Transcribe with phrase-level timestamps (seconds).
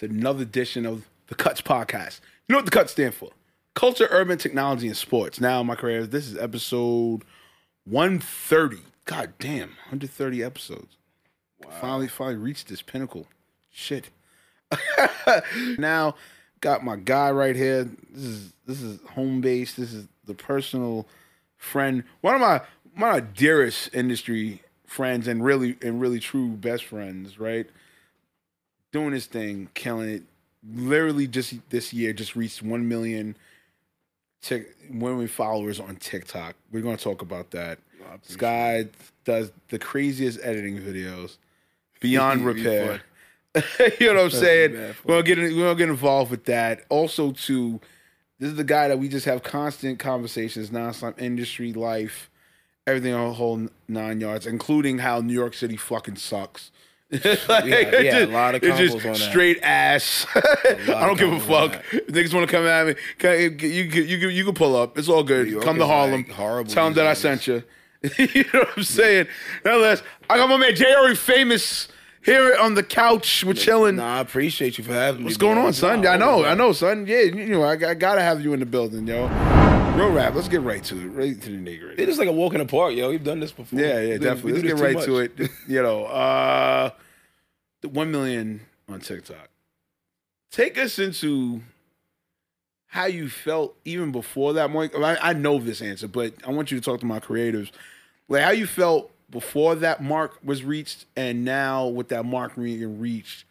[0.00, 2.20] to another edition of the Cuts Podcast.
[2.48, 3.30] You know what the Cuts stand for?
[3.74, 5.40] Culture, urban technology, and sports.
[5.40, 7.22] Now, my career, this is episode
[7.84, 8.78] 130.
[9.04, 10.96] God damn, 130 episodes.
[11.80, 13.26] Finally, finally reached this pinnacle.
[13.70, 14.08] Shit.
[15.78, 16.14] now,
[16.62, 17.84] got my guy right here.
[18.10, 19.74] This is this is home base.
[19.74, 21.06] This is the personal
[21.58, 22.04] friend.
[22.22, 22.62] One of my
[22.94, 27.68] one of my dearest industry friends and really and really true best friends, right?
[28.92, 30.22] Doing his thing, killing it.
[30.74, 33.36] Literally just this year just reached 1 million
[34.42, 36.54] tick women followers on TikTok.
[36.70, 37.78] We're going to talk about that.
[38.26, 38.86] This guy
[39.24, 41.36] does the craziest editing videos
[42.00, 43.02] beyond repair.
[44.00, 44.94] you know what I'm saying?
[45.04, 46.84] We're gonna get we're gonna get involved with that.
[46.88, 47.80] Also, to
[48.38, 52.30] this is the guy that we just have constant conversations, nonstop industry life,
[52.86, 56.70] everything on the whole nine yards, including how New York City fucking sucks.
[57.48, 59.16] Like, yeah, it's a lot of it's just on that.
[59.16, 60.26] straight ass.
[60.36, 61.82] I don't give a fuck.
[61.92, 62.94] Niggas want to come at me.
[63.18, 64.96] Can, you, you, you, you, can pull up.
[64.96, 65.48] It's all good.
[65.48, 66.22] York Come to Harlem.
[66.22, 67.64] like, horrible Tell them that I sent you.
[68.16, 69.26] you know what I'm saying?
[69.64, 71.88] Nonetheless, I got my man Jay Already Famous
[72.22, 73.44] here on the couch.
[73.44, 73.96] We're chilling.
[73.96, 75.24] Nah, I appreciate you for having me.
[75.24, 76.06] What's going on, son?
[76.06, 77.06] I know, I know, son.
[77.08, 79.59] Yeah, you know, I, I gotta have you in the building, yo.
[79.96, 80.34] Real rap.
[80.34, 81.06] Let's get right to it.
[81.08, 81.92] Right to the nigga.
[81.92, 83.10] It's just like a walk in the park, yo.
[83.10, 83.78] We've done this before.
[83.78, 84.52] Yeah, yeah, We definitely.
[84.52, 85.50] we Let's get right too to it.
[85.68, 86.90] You know, uh,
[87.82, 89.48] the one million on TikTok.
[90.50, 91.60] Take us into
[92.86, 94.70] how you felt even before that.
[94.70, 94.94] Mike.
[94.96, 97.70] I, I know this answer, but I want you to talk to my creatives.
[98.28, 102.98] Like how you felt before that mark was reached, and now with that mark being
[103.00, 103.44] reached,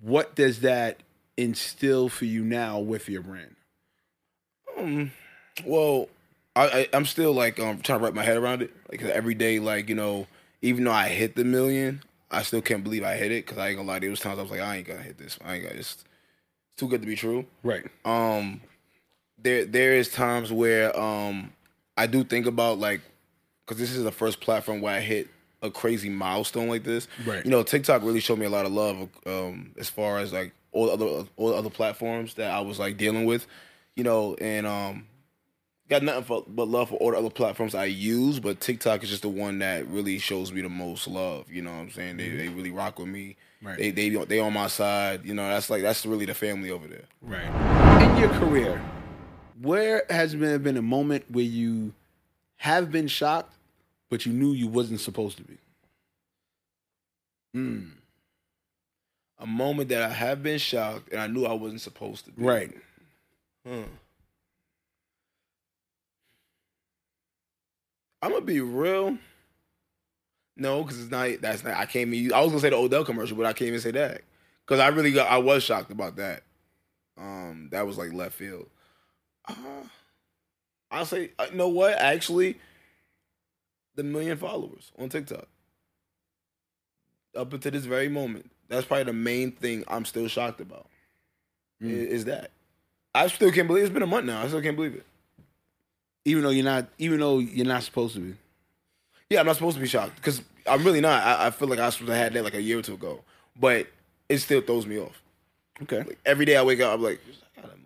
[0.00, 1.02] what does that
[1.36, 3.54] instill for you now with your brand?
[4.76, 5.12] Um,
[5.64, 6.08] well,
[6.56, 8.72] I, I I'm still like um trying to wrap my head around it.
[8.90, 10.26] Like 'cause every day, like you know,
[10.62, 13.46] even though I hit the million, I still can't believe I hit it.
[13.46, 15.18] Cause I ain't gonna lie, there was times I was like, I ain't gonna hit
[15.18, 15.38] this.
[15.44, 15.76] I ain't gonna.
[15.76, 16.04] It's, it's
[16.76, 17.44] too good to be true.
[17.62, 17.86] Right.
[18.04, 18.60] um
[19.42, 21.52] there there is times where um
[21.96, 23.00] I do think about like
[23.66, 25.28] because this is the first platform where I hit
[25.62, 27.08] a crazy milestone like this.
[27.26, 27.44] Right.
[27.44, 30.52] You know, TikTok really showed me a lot of love um as far as like
[30.72, 33.46] all the other all the other platforms that I was like dealing with.
[33.96, 35.06] You know, and um
[35.88, 39.10] got nothing for, but love for all the other platforms I use, but TikTok is
[39.10, 41.50] just the one that really shows me the most love.
[41.50, 42.16] You know what I'm saying?
[42.16, 43.36] They they really rock with me.
[43.62, 43.78] Right.
[43.78, 45.24] They they they on my side.
[45.24, 47.04] You know, that's like that's really the family over there.
[47.22, 48.02] Right.
[48.02, 48.82] In your career,
[49.60, 51.92] where has been been a moment where you
[52.56, 53.54] have been shocked,
[54.10, 55.58] but you knew you wasn't supposed to be?
[57.54, 57.90] Mm.
[59.38, 62.42] A moment that I have been shocked and I knew I wasn't supposed to be.
[62.42, 62.72] Right.
[63.66, 63.84] Huh.
[68.24, 69.18] I'm gonna be real.
[70.56, 71.28] No, because it's not.
[71.42, 71.76] That's not.
[71.76, 72.32] I can't even.
[72.32, 74.22] I was gonna say the Odell commercial, but I can't even say that
[74.64, 75.30] because I really got.
[75.30, 76.42] I was shocked about that.
[77.18, 78.66] Um, that was like left field.
[79.46, 79.54] Uh,
[80.90, 81.32] I'll say.
[81.38, 81.98] uh, You know what?
[81.98, 82.58] Actually,
[83.94, 85.46] the million followers on TikTok.
[87.36, 90.86] Up until this very moment, that's probably the main thing I'm still shocked about.
[91.82, 91.90] Mm.
[91.90, 92.52] Is that
[93.14, 94.40] I still can't believe it's been a month now.
[94.42, 95.04] I still can't believe it.
[96.24, 98.34] Even though you're not, even though you're not supposed to be.
[99.30, 101.22] Yeah, I'm not supposed to be shocked because I'm really not.
[101.22, 102.94] I, I feel like I was supposed to have that like a year or two
[102.94, 103.20] ago,
[103.58, 103.86] but
[104.28, 105.20] it still throws me off.
[105.82, 105.98] Okay.
[105.98, 107.20] Like every day I wake up, I'm like,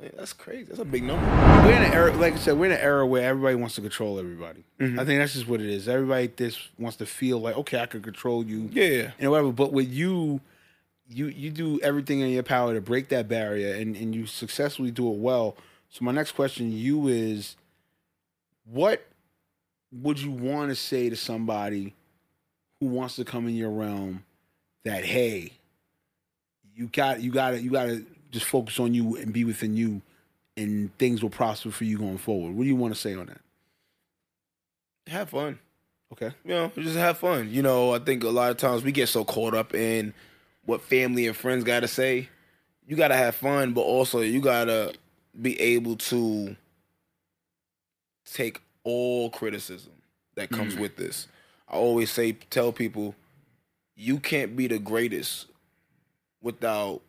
[0.00, 0.64] man, that's crazy.
[0.64, 1.24] That's a big number.
[1.64, 3.80] We're in an era, like I said, we're in an era where everybody wants to
[3.80, 4.64] control everybody.
[4.80, 4.98] Mm-hmm.
[4.98, 5.88] I think that's just what it is.
[5.88, 8.68] Everybody just wants to feel like, okay, I could control you.
[8.72, 9.52] Yeah, and whatever.
[9.52, 10.40] But with you,
[11.08, 14.90] you you do everything in your power to break that barrier, and and you successfully
[14.90, 15.56] do it well.
[15.90, 17.56] So my next question to you is,
[18.70, 19.06] what
[19.92, 21.94] would you want to say to somebody
[22.80, 24.24] who wants to come in your realm
[24.84, 25.52] that hey,
[26.74, 29.76] you got you got to you got to just focus on you and be within
[29.76, 30.02] you,
[30.56, 32.54] and things will prosper for you going forward.
[32.54, 33.40] What do you want to say on that?
[35.08, 35.58] have fun.
[36.12, 36.32] Okay.
[36.44, 37.50] You know, just have fun.
[37.50, 40.14] You know, I think a lot of times we get so caught up in
[40.64, 42.28] what family and friends got to say.
[42.86, 44.94] You got to have fun, but also you got to
[45.40, 46.56] be able to
[48.26, 49.92] take all criticism
[50.34, 50.80] that comes mm.
[50.80, 51.28] with this.
[51.68, 53.14] I always say, tell people,
[53.96, 55.46] you can't be the greatest
[56.42, 57.00] without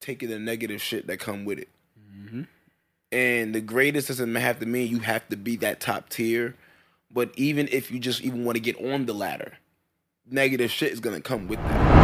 [0.00, 1.68] taking the negative shit that come with it.
[1.98, 2.42] Mm-hmm.
[3.12, 6.54] And the greatest doesn't have to mean you have to be that top tier.
[7.10, 9.52] But even if you just even want to get on the ladder,
[10.28, 12.03] negative shit is gonna come with that.